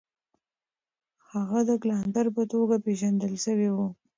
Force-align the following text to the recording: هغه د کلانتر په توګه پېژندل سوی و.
هغه 1.31 1.59
د 1.69 1.71
کلانتر 1.83 2.25
په 2.35 2.43
توګه 2.51 2.75
پېژندل 2.85 3.33
سوی 3.45 3.69
و. 3.71 3.77